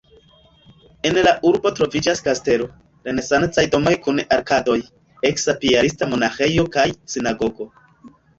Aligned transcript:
En 1.09 1.17
la 1.25 1.33
urbo 1.49 1.71
troviĝas 1.79 2.21
kastelo, 2.27 2.67
renesancaj 3.09 3.65
domoj 3.75 3.93
kun 4.07 4.23
arkadoj, 4.39 4.79
eksa 5.31 5.57
piarista 5.61 6.09
monaĥejo 6.17 6.67
kaj 6.79 6.89
sinagogo. 7.17 7.71